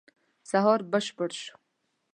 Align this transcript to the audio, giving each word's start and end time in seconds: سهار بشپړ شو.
سهار 0.51 0.79
بشپړ 0.91 1.29
شو. 1.41 1.55